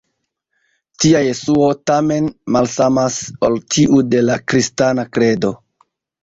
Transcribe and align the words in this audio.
Tia 1.03 1.19
Jesuo, 1.27 1.67
tamen, 1.89 2.29
malsamas 2.55 3.19
ol 3.49 3.59
tiu 3.75 4.01
de 4.15 4.25
la 4.31 4.39
kristana 4.53 5.07
kredo. 5.19 5.55